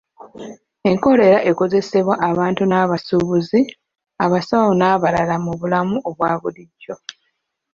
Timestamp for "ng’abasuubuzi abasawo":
2.65-4.71